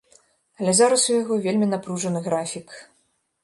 [0.61, 2.67] Але зараз у яго вельмі напружаны графік.